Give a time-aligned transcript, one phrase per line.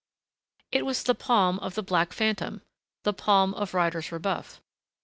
[0.71, 2.63] It was the palm of the black phantom,
[3.03, 4.59] the palm of Ryder's rebuff.